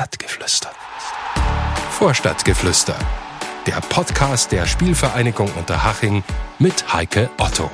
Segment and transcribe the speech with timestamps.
[0.00, 0.70] Stadtgeflüster.
[1.90, 2.96] Vorstadtgeflüster.
[3.66, 6.24] Der Podcast der Spielvereinigung Unterhaching
[6.58, 7.70] mit Heike Otto.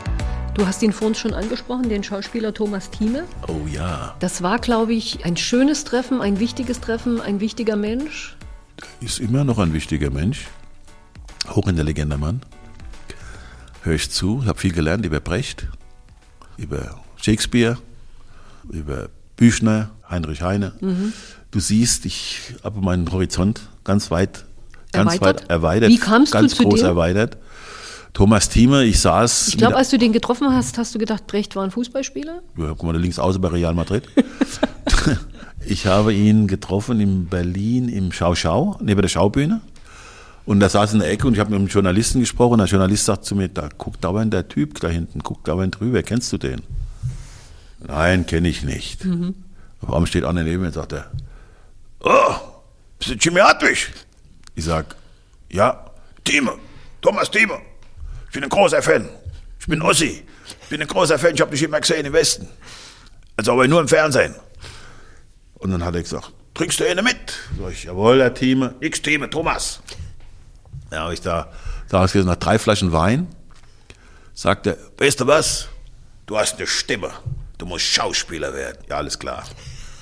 [0.55, 3.29] Du hast ihn vorhin schon angesprochen, den Schauspieler Thomas Thieme.
[3.47, 4.17] Oh ja.
[4.19, 8.37] Das war, glaube ich, ein schönes Treffen, ein wichtiges Treffen, ein wichtiger Mensch.
[9.01, 10.49] Ist immer noch ein wichtiger Mensch.
[11.49, 12.43] Hochintelligenter Mann.
[13.83, 15.69] Hör ich zu, habe viel gelernt über Brecht,
[16.57, 17.79] über Shakespeare,
[18.69, 20.73] über Büchner, Heinrich Heine.
[20.81, 21.13] Mhm.
[21.57, 24.45] Du siehst, ich habe meinen Horizont ganz weit,
[24.93, 25.41] ganz Erweitert?
[25.45, 25.89] weit erweitert.
[25.89, 26.89] Wie kamst du ganz zu groß dem?
[26.89, 27.39] erweitert.
[28.13, 29.49] Thomas Thieme, ich saß.
[29.49, 32.43] Ich glaube, als du den getroffen hast, hast du gedacht, Brecht war ein Fußballspieler?
[32.59, 34.03] Ja, guck mal, da links außen bei Real Madrid.
[35.67, 39.63] ich habe ihn getroffen in Berlin im Schau Schau, neben der Schaubühne.
[40.45, 42.53] Und da saß in der Ecke und ich habe mit einem Journalisten gesprochen.
[42.53, 45.81] Und der Journalist sagt zu mir, da guckt dauernd der Typ da hinten, guckt dauernd
[45.81, 46.61] drüber, kennst du den?
[47.81, 49.07] Nein, kenne ich nicht.
[49.81, 51.11] Auf einmal steht einer neben mir sagt er,
[52.07, 52.35] oh,
[52.99, 53.93] bist du Jimmy Hartwig?
[54.55, 54.97] Ich sag,
[55.51, 55.91] ja,
[56.25, 56.59] Thieme,
[57.03, 57.61] Thomas Thieme.
[58.27, 59.09] Ich bin ein großer Fan.
[59.61, 60.25] Ich bin Ossi.
[60.63, 61.35] Ich bin ein großer Fan.
[61.35, 62.49] Ich habe dich immer gesehen im Westen.
[63.37, 64.35] Also aber nur im Fernsehen.
[65.55, 67.17] Und dann hat er gesagt, trinkst du eine mit?
[67.59, 68.75] Sag ich, jawohl, Herr Thieme.
[68.81, 69.81] X Thieme, Thomas.
[70.93, 71.53] Ja, habe ich da,
[71.89, 73.27] da ich gesagt, nach drei Flaschen Wein,
[74.35, 75.69] sagt er, weißt du was?
[76.27, 77.11] Du hast eine Stimme.
[77.59, 78.79] Du musst Schauspieler werden.
[78.89, 79.45] Ja, alles klar.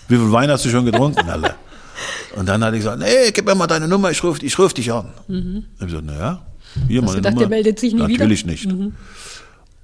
[0.08, 1.56] Wie viel Wein hast du schon getrunken, Alter?
[2.36, 4.74] Und dann hat er gesagt, nee, gib mir mal deine Nummer, ich ruf, ich ruf
[4.74, 5.12] dich an.
[5.28, 5.64] Mhm.
[5.74, 6.46] Ich habe gesagt, naja,
[6.88, 7.46] hier Hast meine gedacht, Nummer.
[7.46, 8.08] der meldet sich nie wieder?
[8.08, 8.12] Mhm.
[8.14, 8.68] Natürlich nicht.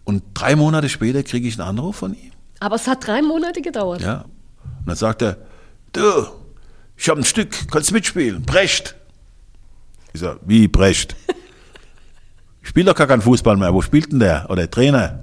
[0.04, 2.32] Und drei Monate später kriege ich einen Anruf von ihm.
[2.58, 4.02] Aber es hat drei Monate gedauert.
[4.02, 4.24] Ja.
[4.80, 5.36] Und dann sagt er,
[5.92, 6.02] du,
[6.96, 8.96] ich habe ein Stück, kannst mitspielen, Brecht.
[10.12, 11.16] Ich sag, wie Brecht?
[12.62, 14.44] Ich spiele doch gar keinen Fußball mehr, wo spielt denn der?
[14.46, 15.22] Oder der Trainer?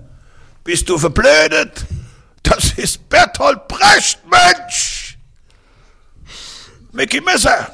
[0.63, 1.85] Bist du verblödet?
[2.41, 4.96] Das ist Bertolt Brecht, Mensch!
[6.97, 7.71] Mickey Messer!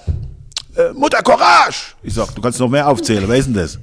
[0.76, 1.96] Äh, Mutter Courage!
[2.04, 3.80] Ich sag, du kannst noch mehr aufzählen, wer ist denn das?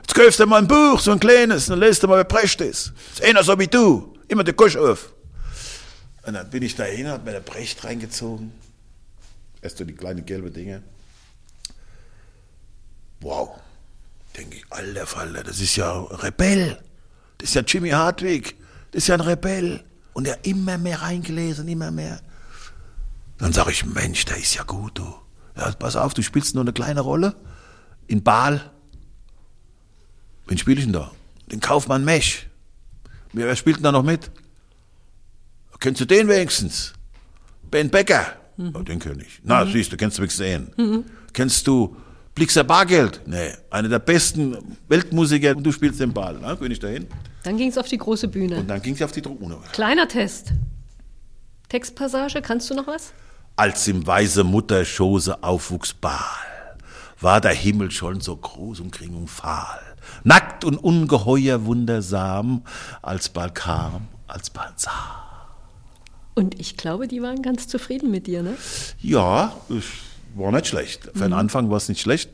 [0.00, 2.58] Jetzt kaufst du mal ein Buch, so ein kleines, dann lest du mal, wer Brecht
[2.62, 2.94] ist.
[3.12, 5.12] ist einer so wie du, immer der Kusch auf.
[6.22, 8.50] Und dann bin ich dahin, hat mir der Brecht reingezogen.
[9.60, 10.82] Erst so die kleinen gelbe Dinge.
[13.20, 13.50] Wow.
[14.38, 16.78] Denke ich, alter Falter, das ist ja ein Rebell.
[17.36, 18.56] Das ist ja Jimmy Hartwig.
[18.92, 19.84] Das ist ja ein Rebell.
[20.14, 22.22] Und er immer mehr reingelesen, immer mehr.
[23.42, 25.14] Dann sage ich, Mensch, der ist ja gut, du.
[25.56, 27.34] Ja, pass auf, du spielst nur eine kleine Rolle.
[28.06, 28.70] In Baal.
[30.46, 31.10] Wen spiele ich denn da?
[31.50, 32.46] Den Kaufmann Mesch.
[33.32, 34.30] Wer spielt denn da noch mit?
[35.80, 36.92] Kennst du den wenigstens?
[37.68, 38.36] Ben Becker?
[38.58, 38.76] Mhm.
[38.76, 39.40] Oh, den kenn ich.
[39.42, 41.04] Na, siehst du, kennst du wenigstens den.
[41.32, 41.96] Kennst du
[42.36, 43.22] Blixer Bargeld?
[43.26, 46.38] Nee, einer der besten Weltmusiker und du spielst den Ball.
[46.40, 47.08] Na, bin ich dahin.
[47.42, 48.58] Dann ging es auf die große Bühne.
[48.58, 49.58] Und dann ging es auf die Drohne.
[49.72, 50.52] Kleiner Test.
[51.68, 53.12] Textpassage, kannst du noch was?
[53.54, 56.18] Als im weiße Mutterschoße aufwuchs Baal,
[57.20, 59.80] war der Himmel schon so groß und kring und fahl.
[60.24, 62.62] Nackt und ungeheuer wundersam,
[63.02, 65.50] als Baal kam, als Baal sah.
[66.34, 68.56] Und ich glaube, die waren ganz zufrieden mit dir, ne?
[69.00, 69.84] Ja, es
[70.34, 71.10] war nicht schlecht.
[71.12, 72.30] Für den Anfang war es nicht schlecht.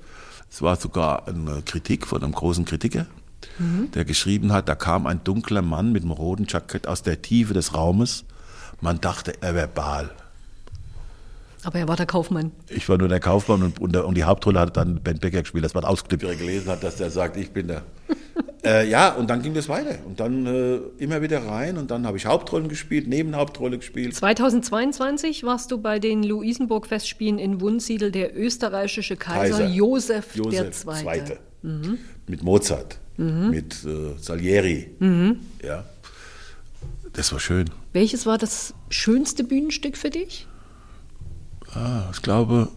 [0.51, 3.07] Es war sogar eine Kritik von einem großen Kritiker,
[3.93, 7.55] der geschrieben hat, da kam ein dunkler Mann mit einem roten Jackett aus der Tiefe
[7.55, 8.25] des Raumes.
[8.81, 10.11] Man dachte, er wäre Baal.
[11.65, 12.53] Aber er war der Kaufmann.
[12.69, 15.43] Ich war nur der Kaufmann und, und, der, und die Hauptrolle hat dann Ben Becker
[15.43, 15.65] gespielt.
[15.65, 17.83] Das war ein Ausklipper, der gelesen hat, dass der sagt, ich bin der.
[18.65, 19.99] äh, ja, und dann ging das weiter.
[20.07, 21.77] Und dann äh, immer wieder rein.
[21.77, 24.15] Und dann habe ich Hauptrollen gespielt, Nebenhauptrolle gespielt.
[24.15, 29.69] 2022 warst du bei den Luisenburg-Festspielen in Wunsiedel der österreichische Kaiser, Kaiser.
[29.69, 30.95] Josef, Josef II.
[30.95, 31.39] Zweite.
[32.29, 34.91] Mit Mozart, mit äh, Salieri.
[35.65, 35.85] Ja.
[37.15, 37.69] Das war schön.
[37.93, 40.47] Welches war das schönste Bühnenstück für dich?
[41.79, 42.69] Ah, ich glaube,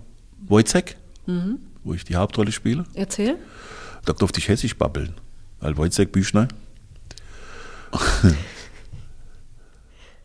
[0.48, 0.96] Wojciech,
[1.84, 2.86] wo ich die Hauptrolle spiele.
[2.94, 3.36] Erzähl.
[4.06, 5.16] Da durfte ich hessisch babbeln,
[5.60, 6.48] weil Wojciech Büchner.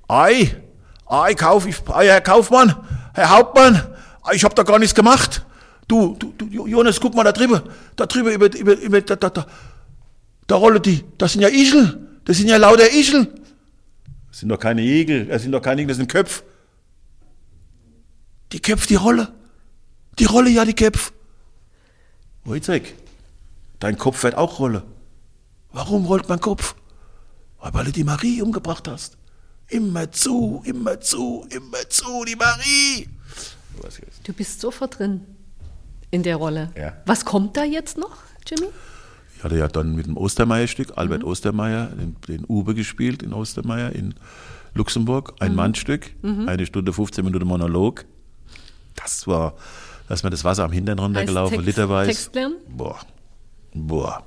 [0.08, 0.54] Ei,
[1.06, 2.74] ei, Kauf, ich, ei, Herr Kaufmann,
[3.14, 3.82] Herr Hauptmann,
[4.32, 5.44] ich hab da gar nichts gemacht.
[5.88, 7.60] Du, du, du, Jonas, guck mal da drüben,
[7.96, 9.46] da drüben über, über, über da, da, da,
[10.46, 13.26] da rolle die, das sind ja Igel, das sind ja lauter Igel.
[14.28, 16.42] Das sind doch keine Igel, das sind doch keine Igel, das sind Köpfe.
[18.52, 19.32] Die Köpfe, die Rolle.
[20.18, 21.12] Die Rolle, ja, die Köpfe.
[22.44, 22.94] Wojciech,
[23.80, 24.84] dein Kopf wird auch Rolle.
[25.72, 26.74] Warum rollt mein Kopf?
[27.60, 29.18] Weil du die Marie umgebracht hast.
[29.68, 33.08] Immer zu, immer zu, immer zu, die Marie.
[34.22, 35.22] Du bist sofort drin
[36.12, 36.70] in der Rolle.
[36.76, 36.96] Ja.
[37.04, 38.70] Was kommt da jetzt noch, Jimmy?
[39.36, 43.92] Ich hatte ja dann mit dem Ostermeier-Stück, Albert Ostermeier, den, den Uwe gespielt in Ostermeier
[43.92, 44.14] in
[44.74, 45.34] Luxemburg.
[45.40, 48.06] Ein Mannstück, eine Stunde 15 Minuten Monolog.
[48.96, 49.54] Das war,
[50.08, 52.10] da ist mir das Wasser am Hintern runtergelaufen, Text- literweise.
[52.10, 52.56] Text lernen?
[52.68, 52.98] Boah,
[53.74, 54.24] boah.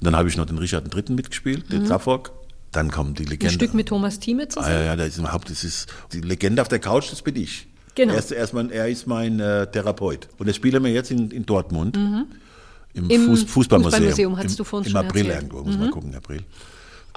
[0.00, 1.14] Und dann habe ich noch den Richard III.
[1.14, 2.32] mitgespielt, den Safok.
[2.72, 3.28] Dann kommt die Mhm.
[3.28, 3.54] Ein Legende.
[3.54, 4.74] Stück mit Thomas Thieme Ah, zusammen.
[4.74, 7.66] ja, ja, das ist überhaupt, das ist die Legende auf der Couch, das bin ich.
[7.94, 8.12] Genau.
[8.12, 10.28] Er ist, er ist mein, er ist mein äh, Therapeut.
[10.36, 11.96] Und das spielen wir jetzt in, in Dortmund.
[11.96, 13.10] Im, Mhm.
[13.10, 13.92] Im Fuß, Fußballmuseum.
[13.92, 15.44] Fußballmuseum, hattest Im, du vorhin Im schon April erzählt.
[15.52, 15.56] Mhm.
[15.58, 16.42] irgendwo, muss mal gucken, April.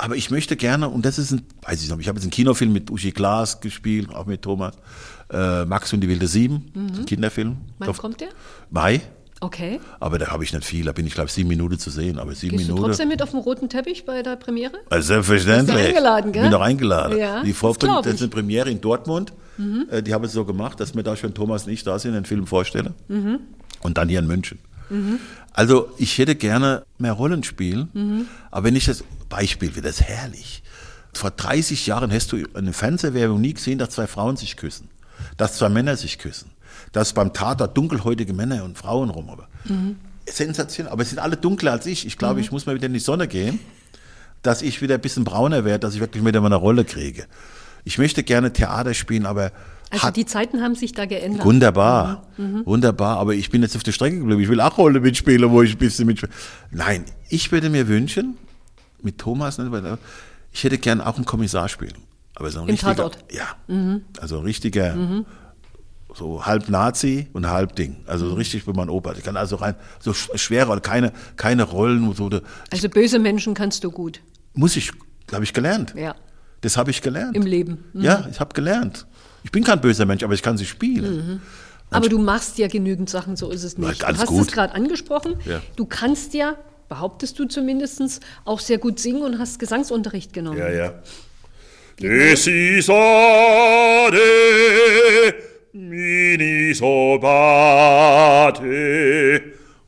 [0.01, 2.31] Aber ich möchte gerne, und das ist ein, weiß ich noch, ich habe jetzt einen
[2.31, 4.74] Kinofilm mit Uschi Glas gespielt, auch mit Thomas.
[5.30, 7.50] Äh, Max und die wilde Sieben, ein Kinderfilm.
[7.50, 7.57] Mhm.
[7.80, 8.30] Wann kommt der?
[8.72, 9.01] Mai.
[9.42, 9.80] Okay.
[10.00, 12.34] Aber da habe ich nicht viel, da bin ich glaube sieben Minuten zu sehen, aber
[12.34, 12.90] sieben Gehst du Minuten.
[12.92, 14.74] trotzdem mit auf dem roten Teppich bei der Premiere?
[14.90, 15.75] Also selbstverständlich.
[15.75, 16.42] Bist du eingeladen, gell?
[16.44, 17.18] Bin doch eingeladen.
[17.18, 18.13] Ja, die Vor das ich.
[18.16, 19.34] ist eine Premiere in Dortmund.
[19.92, 22.13] Äh, Die haben es so gemacht, dass wir da schon Thomas und ich da sind,
[22.13, 22.94] den Film vorstellen.
[23.07, 23.40] Mhm.
[23.81, 24.60] Und dann hier in München.
[25.54, 28.25] Also ich hätte gerne mehr Rollen spielen, Mhm.
[28.51, 30.63] aber wenn ich das Beispiel, wie das herrlich.
[31.13, 34.90] Vor 30 Jahren hast du eine Fernsehwerbung nie gesehen, dass zwei Frauen sich küssen,
[35.38, 36.51] dass zwei Männer sich küssen,
[36.92, 39.30] dass beim Tatort dunkelhäutige Männer und Frauen rum.
[39.30, 39.98] Aber Mhm.
[40.28, 40.94] sensationell.
[40.94, 42.06] Aber es sind alle dunkler als ich.
[42.06, 43.60] Ich glaube, ich muss mal wieder in die Sonne gehen,
[44.44, 47.25] dass ich wieder ein bisschen brauner werde, dass ich wirklich wieder meine Rolle kriege.
[47.84, 49.51] Ich möchte gerne Theater spielen, aber
[49.91, 51.45] Also hat die Zeiten haben sich da geändert.
[51.45, 53.18] wunderbar, wunderbar.
[53.18, 54.41] Aber ich bin jetzt auf der Strecke geblieben.
[54.41, 56.31] Ich will auch Rolle mitspielen, wo ich ein bisschen mitspiele.
[56.71, 58.38] Nein, ich würde mir wünschen,
[59.01, 59.59] mit Thomas,
[60.51, 61.95] ich hätte gern auch einen Kommissar spielen.
[62.36, 63.18] Aber so ein Im richtiger, Tatort?
[63.31, 63.45] ja,
[64.21, 64.95] also ein richtiger,
[66.15, 67.97] so halb Nazi und halb Ding.
[68.07, 69.13] Also so richtig wie mein Opa.
[69.13, 72.30] Ich kann also rein, so sch- schwere und keine, keine Rollen, wo so,
[72.71, 74.21] Also böse Menschen kannst du gut
[74.53, 74.91] muss ich,
[75.31, 75.94] habe ich gelernt.
[75.95, 76.15] Ja.
[76.62, 77.36] Das habe ich gelernt.
[77.36, 77.86] im Leben.
[77.94, 78.01] Mhm.
[78.03, 79.06] Ja, ich habe gelernt.
[79.44, 81.41] Ich bin kein böser Mensch, aber ich kann sie spielen.
[81.91, 84.03] Aber du machst ja genügend Sachen, so ist es Na, nicht.
[84.03, 84.47] alles du hast gut.
[84.47, 85.36] es gerade angesprochen.
[85.45, 85.62] Ja.
[85.75, 86.56] Du kannst ja,
[86.88, 90.59] behauptest du zumindest, auch sehr gut singen und hast Gesangsunterricht genommen.
[90.59, 90.94] Ja, ja.
[92.00, 94.18] Decisade
[95.74, 97.01] mini sobate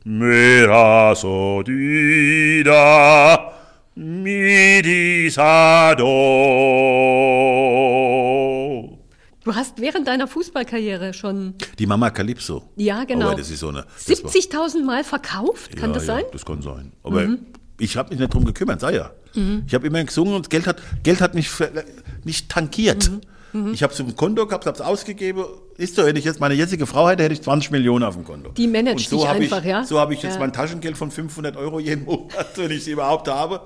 [0.04, 2.82] mera sodida
[3.94, 6.08] mi disado.
[9.44, 12.62] Du hast während deiner Fußballkarriere schon, Die Mama Calypso.
[12.76, 13.84] ja genau, Aber das ist so eine.
[14.06, 16.24] das war- 70.000 Mal verkauft, kann ja, das ja, sein?
[16.32, 16.92] Das kann sein.
[17.02, 17.26] Aber
[17.78, 19.10] ich habe mich nicht drum gekümmert, sei ja.
[19.66, 21.48] Ich habe immer gesungen und Geld hat, Geld hat mich
[22.24, 23.10] nicht tankiert.
[23.72, 25.44] Ich habe es dem Konto gehabt, habe es ausgegeben.
[25.76, 28.24] Ist so, wenn ich jetzt meine jetzige Frau hätte, hätte ich 20 Millionen auf dem
[28.24, 28.50] Konto.
[28.52, 29.84] Die managt und so dich einfach, ich, ja?
[29.84, 30.40] So habe ich jetzt Ja.
[30.40, 33.60] mein Taschengeld von 500 Euro jeden Monat, wenn ich sie überhaupt habe.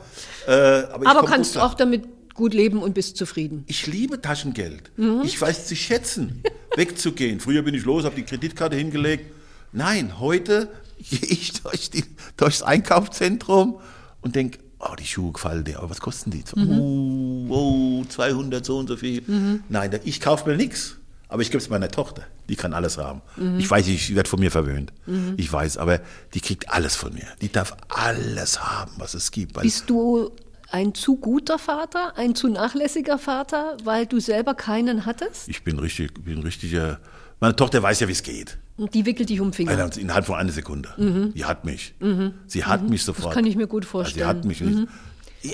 [0.49, 0.52] Äh,
[0.93, 1.67] aber Aber kannst klar.
[1.67, 2.05] auch damit
[2.36, 3.64] gut leben und bist zufrieden.
[3.66, 4.90] Ich liebe Taschengeld.
[4.96, 5.22] Mhm.
[5.24, 6.42] Ich weiß zu schätzen,
[6.76, 7.40] wegzugehen.
[7.40, 9.32] Früher bin ich los, habe die Kreditkarte hingelegt.
[9.72, 10.68] Nein, heute
[10.98, 12.04] gehe ich durch die,
[12.36, 13.78] durchs Einkaufszentrum
[14.20, 16.44] und denke, oh, die Schuhe gefallen dir, aber was kosten die?
[16.54, 17.48] Mhm.
[17.50, 19.22] Oh, oh, 200, so und so viel.
[19.68, 20.96] Nein, ich kaufe mir nichts.
[21.28, 22.22] Aber ich gebe es meiner Tochter.
[22.48, 23.20] Die kann alles haben.
[23.36, 23.58] Mhm.
[23.58, 24.92] Ich weiß, ich werde von mir verwöhnt.
[25.36, 26.00] Ich weiß, aber
[26.34, 27.26] die kriegt alles von mir.
[27.40, 29.60] Die darf alles haben, was es gibt.
[29.60, 30.30] Bist du
[30.70, 35.48] ein zu guter Vater, ein zu nachlässiger Vater, weil du selber keinen hattest?
[35.48, 37.00] ich bin richtig, bin richtiger.
[37.40, 38.58] Meine Tochter weiß ja, wie es geht.
[38.76, 39.90] Und die wickelt dich um den Finger.
[39.96, 41.32] Innerhalb von einer Sekunde.
[41.34, 41.94] Die hat mich.
[42.46, 43.32] Sie hat mich sofort.
[43.32, 43.34] Mhm.
[43.34, 44.24] kann ich mir gut Also vorstellen.
[44.24, 44.60] Sie hat mich.
[44.60, 44.66] Ja,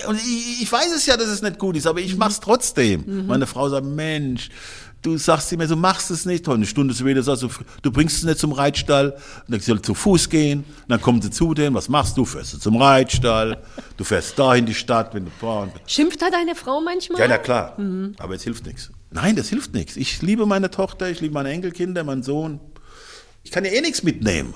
[0.07, 2.05] und ich, ich weiß es ja, dass es nicht gut ist, aber Mhm.
[2.05, 3.25] ich mach's trotzdem.
[3.27, 4.49] Meine Frau sagt, Mensch,
[5.01, 6.47] du sagst immer, du machst es nicht.
[6.47, 7.49] Und eine Stunde später sagst du,
[7.81, 9.11] du bringst es nicht zum Reitstall.
[9.11, 10.59] Und dann soll zu Fuß gehen.
[10.63, 12.25] Und dann kommen sie zu denen, was machst du?
[12.25, 13.61] Fährst du zum Reitstall.
[13.97, 17.19] Du fährst da in die Stadt, wenn du und Schimpft da deine Frau manchmal?
[17.19, 17.77] ja, na klar.
[18.19, 18.91] Aber es hilft nichts.
[19.11, 19.95] Nein, das hilft nichts.
[19.97, 22.59] Ich liebe meine Tochter, ich liebe meine Enkelkinder, meinen Sohn.
[23.43, 24.53] Ich kann ja eh nichts mitnehmen.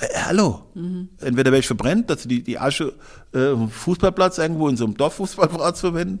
[0.00, 0.62] Äh, hallo.
[0.74, 2.94] Entweder werde ich verbrennt, dass sie die, die Asche
[3.32, 6.20] äh, Fußballplatz irgendwo in so einem Dorffußballplatz verwenden.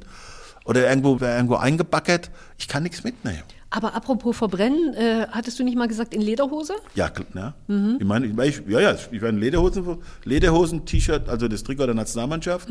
[0.64, 2.30] Oder irgendwo, irgendwo eingebackert.
[2.58, 3.42] Ich kann nichts mitnehmen.
[3.70, 6.74] Aber apropos Verbrennen, äh, hattest du nicht mal gesagt in Lederhose?
[6.94, 7.54] Ja, kl- ja.
[7.98, 11.94] Ich meine, ich, ich, ja, ja, ich werde Lederhosen, Lederhosen, T-Shirt, also das Trikot der
[11.94, 12.68] Nationalmannschaft.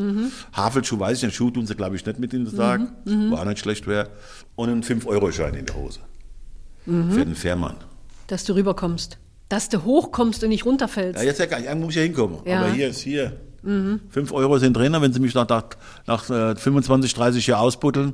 [0.54, 2.82] Havelschuh weiß ich, den Schuh tun sie, glaube ich, nicht mit in den Tag,
[3.32, 4.10] war auch nicht schlecht wäre.
[4.56, 6.00] Und einen 5-Euro-Schein in der Hose.
[6.86, 7.76] Für den Fährmann.
[8.28, 9.18] Dass du rüberkommst.
[9.50, 11.20] Dass du hochkommst und nicht runterfällst.
[11.20, 12.40] Ja, jetzt ja gar nicht, irgendwo muss ich ja hinkommen.
[12.46, 12.62] Ja.
[12.62, 13.38] Aber hier ist hier.
[13.64, 15.66] 5 Euro sind und wenn sie mich nach, nach,
[16.06, 18.14] nach äh, 25, 30 Jahren ausbuddeln.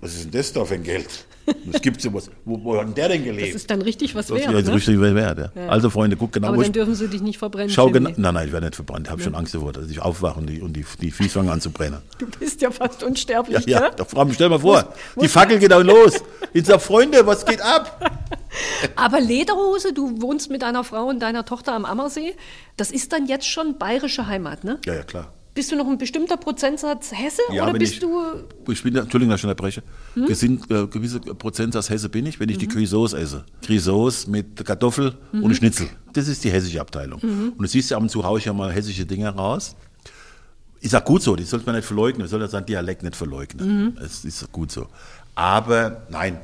[0.00, 1.06] Was ist denn das da für ein Geld?
[1.64, 2.30] Das gibt's ja was.
[2.44, 3.54] Wo, wo hat denn der denn das gelebt?
[3.56, 4.52] ist dann richtig was Das wert.
[4.52, 4.74] ist ja ne?
[4.74, 5.66] richtig wert, ja.
[5.68, 7.70] Also Freunde, guck genau, Aber dann dürfen sie dich nicht verbrennen.
[7.70, 8.10] Schau genau.
[8.16, 9.06] Nein, nein, ich werde nicht verbrannt.
[9.06, 11.48] Ich habe schon Angst davor, dass ich aufwache und die, und die, die Füße fangen
[11.48, 12.02] an zu brennen.
[12.18, 13.90] Du bist ja fast unsterblich, Ja, ja, gell?
[13.96, 16.22] da stell mal vor, die Fackel geht auch los.
[16.52, 17.98] Ich sag, Freunde, was geht ab?
[18.96, 22.34] Aber Lederhose, du wohnst mit deiner Frau und deiner Tochter am Ammersee.
[22.76, 24.78] Das ist dann jetzt schon bayerische Heimat, ne?
[24.86, 25.32] Ja, ja, klar.
[25.54, 28.16] Bist du noch ein bestimmter Prozentsatz Hesse Ja, oder bist ich- du
[28.70, 29.82] Ich bin, Entschuldigung, dass ich unterbreche.
[30.14, 33.44] Gesinnt, äh, gewisse Prozentsatz Hesse bin ich, wenn ich die Grisauce esse.
[33.62, 35.88] Grisauce mit Kartoffel und Schnitzel.
[36.12, 37.20] Das ist die hessische Abteilung.
[37.20, 39.74] Und du siehst ja ab und zu haue ich ja mal hessische Dinge raus.
[40.80, 43.16] Ich sag gut so, das sollte man nicht verleugnen, man soll ja seinen Dialekt nicht
[43.16, 43.98] verleugnen.
[44.00, 44.86] Es ist gut so.
[45.34, 46.38] Aber nein,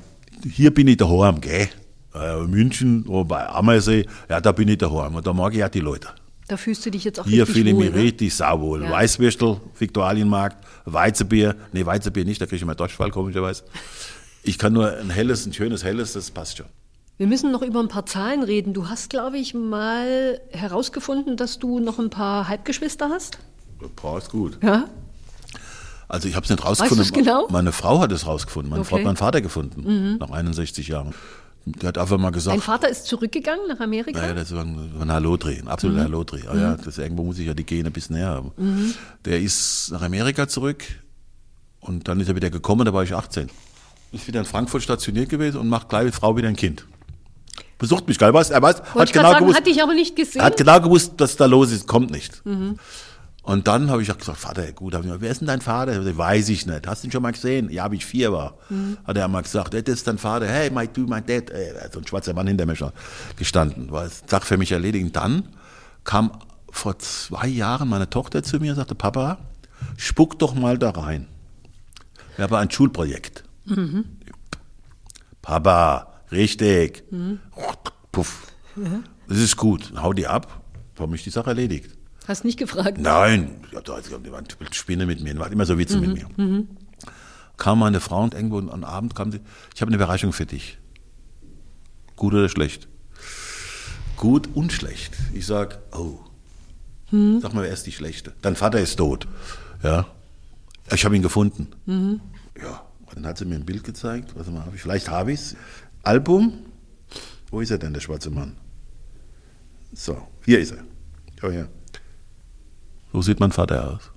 [0.50, 1.68] hier bin ich daheim, gell?
[2.14, 5.14] Äh, München oder bei Ammersee, ja, da bin ich daheim.
[5.16, 6.08] Und da mag ich ja die Leute.
[6.48, 8.00] da fühlst du dich jetzt auch Hier richtig fühle ich wohl, mich ne?
[8.02, 8.84] richtig sauwohl.
[8.84, 8.90] Ja.
[8.90, 11.56] Weißwürstel, Viktualienmarkt, Weizenbier.
[11.72, 13.64] Nee, Weizenbier nicht, da kriege ich immer Durchfall, komischerweise.
[14.44, 16.66] Ich kann nur ein helles, ein schönes helles, das passt schon.
[17.16, 18.74] Wir müssen noch über ein paar Zahlen reden.
[18.74, 23.38] Du hast, glaube ich, mal herausgefunden, dass du noch ein paar Halbgeschwister hast.
[24.00, 24.58] Boah, ist gut.
[24.62, 24.84] Ja.
[26.08, 26.98] Also ich habe es nicht rausgefunden.
[27.06, 27.48] du's genau?
[27.50, 28.70] Meine Frau hat es rausgefunden.
[28.70, 29.02] Meine Frau Okay.
[29.04, 29.08] Mhm.
[29.08, 31.14] hat meinen Vater gefunden, nach 61 Jahren.
[31.66, 34.20] Der hat einfach mal gesagt, Dein Vater ist zurückgegangen nach Amerika?
[34.20, 36.04] Naja, das war ein, war ein Hallodreh, ein absoluter Mhm.
[36.04, 36.46] Hallodreh.
[36.46, 38.94] Aber ja, das, irgendwo muss ich ja die Gene ein bisschen näher haben.
[39.24, 40.84] Der ist nach Amerika zurück
[41.80, 43.48] und dann ist er wieder gekommen, da war ich 18.
[44.12, 46.86] Ist wieder in Frankfurt stationiert gewesen und macht gleich mit Frau wieder ein Kind.
[47.78, 50.14] Besucht mich, geil, weißt, er weiß, Wollte hat genau sagen, gewusst, hatte ich aber nicht
[50.16, 50.40] gesehen.
[50.40, 52.44] er hat genau gewusst, dass da los ist, kommt nicht.
[52.46, 52.78] Mhm.
[53.44, 55.60] Und dann habe ich auch gesagt, Vater, gut, hab ich gesagt, wer ist denn dein
[55.60, 55.92] Vater?
[55.92, 56.86] Er sagt, Weiß ich nicht.
[56.86, 57.70] Hast du ihn schon mal gesehen?
[57.70, 58.56] Ja, wie ich vier war.
[58.70, 58.96] Mhm.
[59.04, 60.46] Hat er mal gesagt, das ist dein Vater.
[60.46, 61.50] Hey, my du, my dad.
[61.50, 62.90] Ey, da hat so ein schwarzer Mann hinter mir schon
[63.36, 63.90] gestanden.
[63.92, 65.04] War Sache für mich erledigt.
[65.04, 65.48] Und dann
[66.04, 66.32] kam
[66.70, 69.36] vor zwei Jahren meine Tochter zu mir und sagte, Papa,
[69.98, 71.28] spuck doch mal da rein.
[72.36, 73.44] Wir haben ein Schulprojekt.
[75.42, 77.04] Papa, richtig.
[78.10, 78.46] Puff.
[79.28, 79.92] Das ist gut.
[79.96, 80.62] Hau die ab.
[80.96, 81.90] Warum mich die Sache erledigt?
[82.26, 82.98] Hast nicht gefragt.
[82.98, 86.14] Nein, ja, da die war eine Spinne mit mir, die war immer so Witze mit
[86.14, 86.66] mir.
[87.56, 89.40] Kam meine Frau und irgendwo am Abend kam sie,
[89.74, 90.78] ich habe eine Überraschung für dich.
[92.16, 92.88] Gut oder schlecht?
[94.16, 95.14] Gut und schlecht.
[95.32, 96.18] Ich sag, oh.
[97.10, 98.32] Sag mal, wer ist die Schlechte?
[98.42, 99.28] Dein Vater ist tot.
[99.82, 100.06] Ja.
[100.92, 101.68] Ich habe ihn gefunden.
[102.60, 102.82] Ja.
[103.06, 104.34] Und dann hat sie mir ein Bild gezeigt.
[104.34, 105.56] Was mal, hab ich, vielleicht habe ich es.
[106.02, 106.64] Album.
[107.50, 108.56] Wo ist er denn, der schwarze Mann?
[109.92, 110.84] So, hier ist er.
[111.40, 111.68] Schau her.
[113.14, 114.10] So sieht mein Vater aus.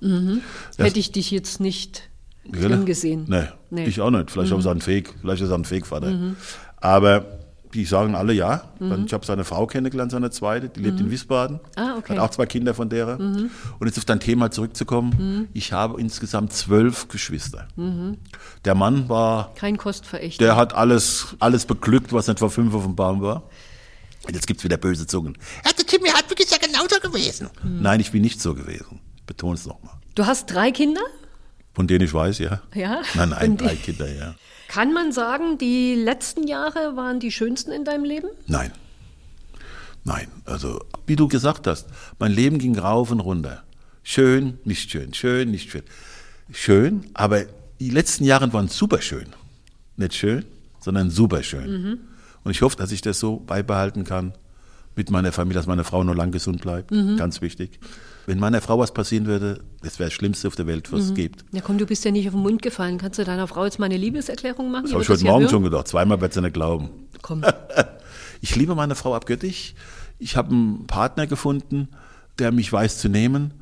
[0.76, 2.10] Das- Hätte ich dich jetzt nicht
[2.44, 2.68] Gell?
[2.68, 3.26] drin gesehen.
[3.28, 3.84] Nee, Nee.
[3.86, 4.30] ich auch nicht.
[4.32, 6.34] Vielleicht ist er ein Fake, vielleicht ist er ein Fake-Vater.
[6.78, 7.24] Aber
[7.74, 8.72] die sagen alle ja.
[8.80, 11.60] Dann, ich habe seine Frau kennengelernt, seine zweite, die lebt in Wiesbaden.
[11.76, 12.14] Ah, okay.
[12.14, 13.18] Hat auch zwei Kinder von derer.
[13.20, 13.50] Und
[13.86, 15.48] jetzt auf dein Thema zurückzukommen.
[15.52, 17.68] Ich habe insgesamt zwölf Geschwister.
[18.64, 20.44] Der Mann war Kein Kostverächter.
[20.44, 23.44] der hat alles, alles beglückt, was nicht vor fünf auf dem Baum war.
[24.26, 25.38] Und jetzt gibt's wieder böse Zungen.
[25.64, 26.10] Der Jimmy
[26.78, 27.50] Genauso gewesen.
[27.64, 29.00] Nein, ich bin nicht so gewesen.
[29.26, 29.94] Betone es nochmal.
[30.14, 31.00] Du hast drei Kinder?
[31.74, 32.62] Von denen ich weiß, ja.
[32.74, 33.02] Ja?
[33.14, 34.34] Nein, nein, drei Kinder, ja.
[34.68, 38.28] Kann man sagen, die letzten Jahre waren die schönsten in deinem Leben?
[38.46, 38.72] Nein.
[40.04, 41.86] Nein, also wie du gesagt hast,
[42.18, 43.64] mein Leben ging rauf und runter.
[44.02, 45.82] Schön, nicht schön, schön, nicht schön.
[46.50, 47.44] Schön, aber
[47.80, 49.26] die letzten Jahre waren super schön.
[49.96, 50.44] Nicht schön,
[50.80, 52.00] sondern super schön.
[52.44, 54.32] Und ich hoffe, dass ich das so beibehalten kann
[54.98, 56.90] mit meiner Familie, dass meine Frau noch lang gesund bleibt.
[57.16, 57.78] Ganz wichtig.
[58.26, 61.14] Wenn meiner Frau was passieren würde, das wäre das Schlimmste auf der Welt, was es
[61.14, 61.44] gibt.
[61.52, 62.98] Ja komm, du bist ja nicht auf den Mund gefallen.
[62.98, 64.84] Kannst du deiner Frau jetzt mal eine Liebeserklärung machen?
[64.84, 65.50] Das habe ich heute Morgen hören.
[65.50, 65.88] schon gedacht.
[65.88, 66.90] Zweimal wird sie nicht glauben.
[67.22, 67.44] Komm.
[68.40, 69.74] Ich liebe meine Frau abgöttisch.
[70.20, 71.88] Ich habe einen Partner gefunden,
[72.38, 73.54] der mich weiß zu nehmen,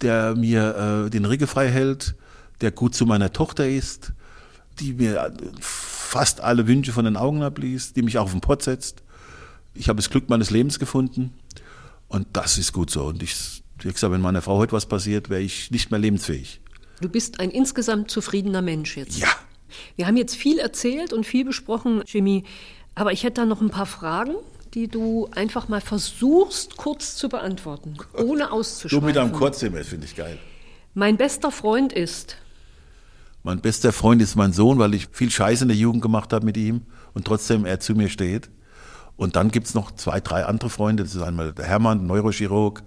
[0.00, 2.14] der mir äh, den Ricke frei hält,
[2.60, 4.12] der gut zu meiner Tochter ist,
[4.78, 8.62] die mir fast alle Wünsche von den Augen abliest, die mich auch auf den Pott
[8.62, 9.02] setzt.
[9.74, 11.32] Ich habe das Glück meines Lebens gefunden
[12.08, 13.04] und das ist gut so.
[13.06, 16.60] Und ich, wie gesagt, wenn meiner Frau heute was passiert, wäre ich nicht mehr lebensfähig.
[17.00, 19.18] Du bist ein insgesamt zufriedener Mensch jetzt.
[19.18, 19.28] Ja.
[19.96, 22.44] Wir haben jetzt viel erzählt und viel besprochen, Jimmy.
[22.94, 24.34] Aber ich hätte da noch ein paar Fragen,
[24.74, 29.06] die du einfach mal versuchst, kurz zu beantworten, ohne Du auszuschweifen.
[29.06, 30.38] mit einem das finde ich geil.
[30.94, 32.36] Mein bester Freund ist.
[33.42, 36.44] Mein bester Freund ist mein Sohn, weil ich viel Scheiße in der Jugend gemacht habe
[36.44, 36.82] mit ihm
[37.14, 38.50] und trotzdem er zu mir steht.
[39.16, 41.02] Und dann gibt's noch zwei, drei andere Freunde.
[41.02, 42.82] Das ist einmal der Hermann, Neurochirurg,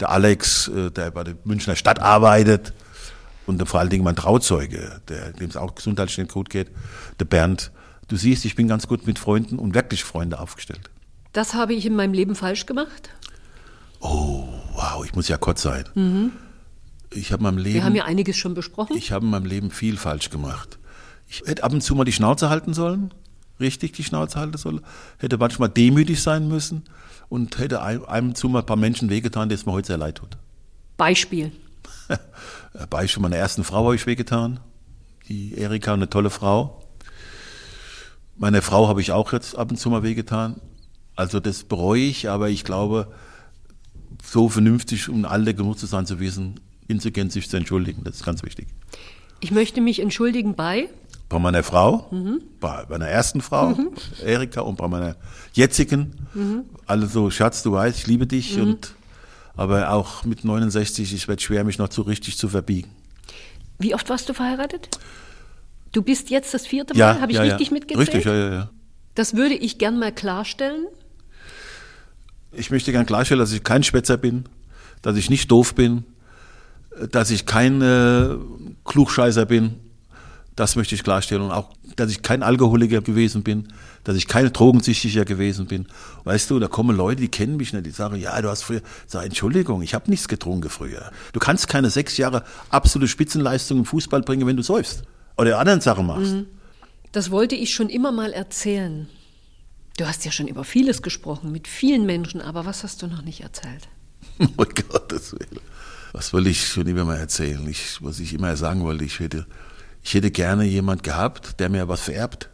[0.00, 2.72] der Alex, äh, der bei der Münchner Stadt arbeitet
[3.46, 6.70] und vor allen Dingen mein Trauzeuge, der, dem es auch gesundheitlich gut geht,
[7.18, 7.72] der Bernd.
[8.08, 10.90] Du siehst, ich bin ganz gut mit Freunden und wirklich Freunde aufgestellt.
[11.32, 13.10] Das habe ich in meinem Leben falsch gemacht.
[14.00, 16.32] Wow, ich muss ja kurz sein.
[17.10, 17.74] Ich habe in meinem Leben...
[17.74, 18.96] Wir haben ja einiges schon besprochen.
[18.96, 20.78] Ich habe in meinem Leben viel falsch gemacht.
[21.28, 23.14] Ich hätte ab und zu mal die Schnauze halten sollen,
[23.62, 24.80] richtig die Schnauze halten sollen,
[25.18, 26.84] hätte manchmal demütig sein müssen
[27.28, 29.96] und hätte ein, einem zu mal ein paar Menschen wehgetan, die es mir heute sehr
[29.96, 30.36] leid tut.
[30.98, 31.52] Beispiel.
[32.90, 34.60] Beispiel meiner ersten Frau habe ich wehgetan,
[35.28, 36.84] die Erika, eine tolle Frau.
[38.36, 40.60] Meiner Frau habe ich auch jetzt ab und zu mal wehgetan.
[41.16, 43.12] Also das bereue ich, aber ich glaube,
[44.22, 48.04] so vernünftig und alt genug zu sein, zu wissen, inzugehen, sich zu entschuldigen.
[48.04, 48.68] Das ist ganz wichtig.
[49.40, 50.88] Ich möchte mich entschuldigen bei.
[51.32, 52.10] Bei meiner Frau,
[52.60, 53.74] bei meiner ersten Frau,
[54.22, 55.16] Erika, und bei meiner
[55.54, 56.12] jetzigen.
[56.84, 58.60] Alle so, Schatz, du weißt, ich liebe dich.
[58.60, 58.92] Und,
[59.56, 62.90] aber auch mit 69, es wird schwer, mich noch so richtig zu verbiegen.
[63.78, 64.90] Wie oft warst du verheiratet?
[65.92, 67.74] Du bist jetzt das vierte Mal, Ja, habe ich ja, richtig ja.
[67.74, 68.08] mitgezählt?
[68.08, 68.70] Richtig, ja, ja, ja.
[69.14, 70.86] Das würde ich gern mal klarstellen.
[72.52, 74.44] Ich möchte gern klarstellen, dass ich kein Schwätzer bin,
[75.00, 76.04] dass ich nicht doof bin,
[77.10, 78.36] dass ich kein äh,
[78.84, 79.76] Klugscheißer bin.
[80.56, 81.42] Das möchte ich klarstellen.
[81.42, 83.68] Und auch, dass ich kein Alkoholiker gewesen bin,
[84.04, 85.86] dass ich kein Drogensüchtiger gewesen bin.
[86.24, 88.82] Weißt du, da kommen Leute, die kennen mich nicht, die sagen, ja, du hast früher,
[89.06, 91.10] sage, Entschuldigung, ich habe nichts getrunken früher.
[91.32, 95.04] Du kannst keine sechs Jahre absolute Spitzenleistung im Fußball bringen, wenn du säufst
[95.36, 96.34] oder anderen Sachen machst.
[97.12, 99.08] Das wollte ich schon immer mal erzählen.
[99.98, 103.22] Du hast ja schon über vieles gesprochen, mit vielen Menschen, aber was hast du noch
[103.22, 103.88] nicht erzählt?
[104.56, 105.60] Oh Gottes Willen.
[106.12, 107.66] Was will ich schon immer mal erzählen?
[107.68, 109.46] Ich, was ich immer sagen wollte, ich hätte,
[110.02, 112.48] ich hätte gerne jemand gehabt, der mir was vererbt.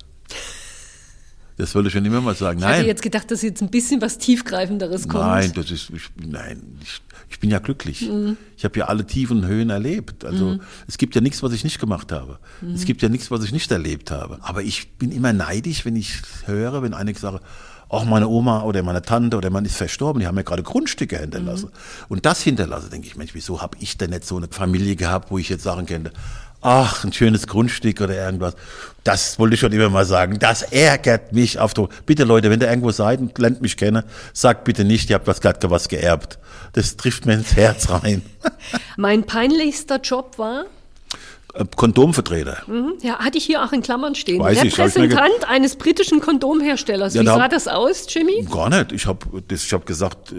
[1.59, 2.61] Das wollte ich schon immer mal sagen.
[2.61, 5.25] Ich hatte Nein, jetzt gedacht, dass jetzt ein bisschen was Tiefgreifenderes kommt.
[5.25, 8.09] nein, das ist, ich, nein, ich, ich bin ja glücklich.
[8.09, 8.37] Mhm.
[8.57, 10.25] Ich habe ja alle Tiefen und Höhen erlebt.
[10.25, 12.39] Also es gibt ja nichts, was ich nicht gemacht habe.
[12.61, 12.75] Mhm.
[12.75, 14.39] Es gibt ja nichts, was ich nicht erlebt habe.
[14.43, 17.41] Aber ich bin immer neidisch, wenn ich höre, wenn einige sagen,
[17.89, 21.19] auch meine Oma oder meine Tante oder man ist verstorben, die haben ja gerade Grundstücke
[21.19, 21.71] hinterlassen.
[21.71, 22.05] Mhm.
[22.09, 25.31] Und das hinterlassen, denke ich, Mensch, wieso habe ich denn nicht so eine Familie gehabt,
[25.31, 26.13] wo ich jetzt sagen könnte,
[26.61, 28.55] ach, ein schönes Grundstück oder irgendwas.
[29.05, 30.39] Das wollte ich schon immer mal sagen.
[30.39, 34.03] Das ärgert mich auf der, bitte Leute, wenn ihr irgendwo seid und lernt mich kennen,
[34.33, 36.39] sagt bitte nicht, ihr habt was gerade was geerbt.
[36.73, 38.23] Das trifft mir ins Herz rein.
[38.97, 40.67] Mein peinlichster Job war,
[41.77, 42.59] Kondomvertreter.
[42.67, 46.21] hm, ja, hatte ich hier auch in Klammern stehen, Weiß hab ich Repräsentant eines britischen
[46.21, 47.15] Kondomherstellers.
[47.15, 48.47] Ja, Wie sah das aus, Jimmy?
[48.51, 48.93] Gar nicht.
[48.93, 50.37] Ich habe ich hab gesagt, äh,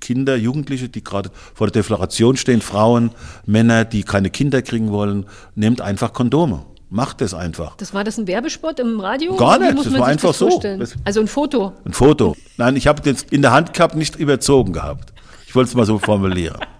[0.00, 3.10] Kinder, Jugendliche, die gerade vor der Deflagration stehen, Frauen,
[3.46, 6.64] Männer, die keine Kinder kriegen wollen, nehmt einfach Kondome.
[6.88, 7.76] Macht es einfach.
[7.78, 9.34] Das war das ein Werbespot im Radio?
[9.36, 10.60] Gar nicht, das war einfach das so.
[10.60, 11.72] Das- Also ein Foto.
[11.84, 12.36] Ein Foto.
[12.58, 15.12] Nein, ich habe den in der Hand gehabt, nicht überzogen gehabt.
[15.48, 16.58] Ich wollte es mal so formulieren.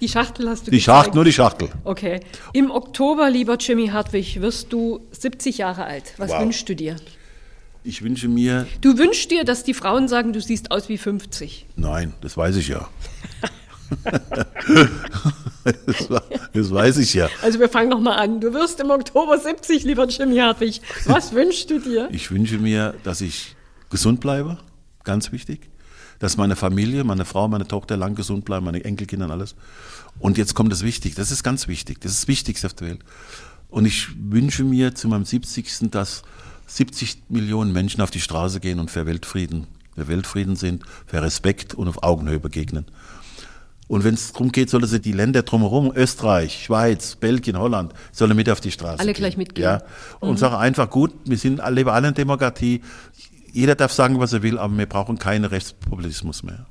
[0.00, 0.84] Die Schachtel hast du Die gezeigt.
[0.96, 1.68] Schachtel, nur die Schachtel.
[1.84, 2.20] Okay.
[2.52, 6.14] Im Oktober, lieber Jimmy Hartwig, wirst du 70 Jahre alt.
[6.18, 6.40] Was Wow.
[6.42, 6.96] wünschst du dir?
[7.84, 11.66] Ich wünsche mir, Du wünschst dir, dass die Frauen sagen, du siehst aus wie 50.
[11.76, 12.88] nein, das weiß ich ja.
[15.86, 16.08] das,
[16.52, 17.28] das weiß ich ja.
[17.42, 18.40] Also wir fangen nochmal an.
[18.40, 20.80] Du wirst im Oktober 70, lieber Jimmy Hartwig.
[21.04, 22.08] Was wünschst du dir?
[22.10, 23.54] Ich wünsche mir, dass ich
[23.90, 24.58] gesund bleibe,
[25.04, 25.68] ganz wichtig.
[26.18, 29.54] Dass meine Familie, meine Frau, meine Tochter lang gesund bleiben, meine Enkelkinder und alles.
[30.18, 32.88] Und jetzt kommt das Wichtig, das ist ganz wichtig, das ist das Wichtigste auf der
[32.88, 33.00] Welt.
[33.68, 35.90] Und ich wünsche mir zu meinem 70.
[35.90, 36.22] dass
[36.66, 41.74] 70 Millionen Menschen auf die Straße gehen und für Weltfrieden, für Weltfrieden sind, für Respekt
[41.74, 42.86] und auf Augenhöhe begegnen.
[43.88, 48.36] Und wenn es darum geht, sollen sie die Länder drumherum, Österreich, Schweiz, Belgien, Holland, sollen
[48.36, 49.20] mit auf die Straße Alle gehen.
[49.20, 49.64] gleich mitgehen.
[49.64, 49.82] Ja.
[50.18, 52.82] Und sage einfach, gut, wir sind alle, leben alle in Demokratie.
[53.56, 56.66] Jeder darf sagen, was er will, aber wir brauchen keinen Rechtspopulismus mehr.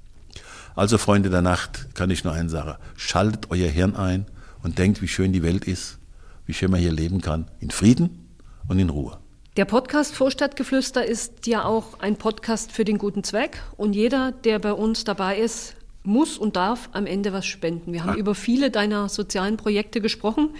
[0.76, 2.76] Also, Freunde der Nacht, kann ich nur eins sagen.
[2.96, 4.28] Schaltet euer Hirn ein
[4.62, 5.98] und denkt, wie schön die Welt ist,
[6.46, 7.50] wie schön man hier leben kann.
[7.60, 8.28] In Frieden
[8.68, 9.18] und in Ruhe.
[9.58, 13.64] Der Podcast Vorstadtgeflüster ist ja auch ein Podcast für den guten Zweck.
[13.78, 17.94] Und jeder, der bei uns dabei ist, muss und darf am Ende was spenden.
[17.94, 20.52] Wir haben über viele deiner sozialen Projekte gesprochen.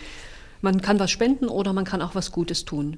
[0.62, 2.98] Man kann was spenden oder man kann auch was Gutes tun.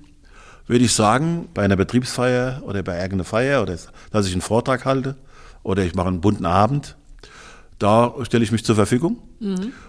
[0.68, 3.78] Würde ich sagen, bei einer Betriebsfeier oder bei irgendeiner Feier oder
[4.12, 5.16] dass ich einen Vortrag halte
[5.64, 6.96] oder ich mache einen bunten Abend,
[7.80, 9.20] da stelle ich mich zur Verfügung.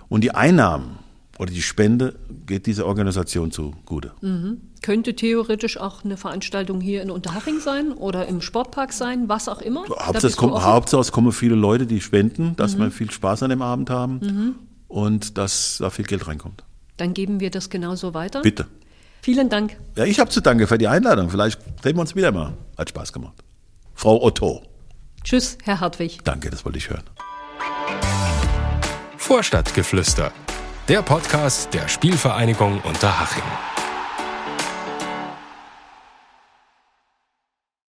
[0.09, 0.99] Und die Einnahmen
[1.39, 4.13] oder die Spende geht dieser Organisation zugute.
[4.83, 9.61] Könnte theoretisch auch eine Veranstaltung hier in Unterhaching sein oder im Sportpark sein, was auch
[9.61, 9.85] immer.
[9.89, 10.65] Hauptsache, offen.
[10.65, 14.57] Hauptsache es kommen viele Leute, die spenden, dass wir viel Spaß an dem Abend haben
[14.87, 16.65] und dass da viel Geld reinkommt.
[16.97, 18.43] Dann geben wir das genauso weiter.
[18.43, 18.67] Bitte.
[19.29, 19.77] Vielen Dank.
[19.95, 21.29] Ja, ich habe zu danken für die Einladung.
[21.29, 22.55] Vielleicht sehen wir uns wieder mal.
[22.79, 23.35] Hat Spaß gemacht.
[23.93, 24.63] Frau Otto.
[25.23, 26.21] Tschüss, Herr Hartwig.
[26.25, 27.03] Danke, das wollte ich hören.
[29.19, 30.33] Vorstadtgeflüster.
[30.89, 33.43] Der Podcast der Spielvereinigung Unterhaching.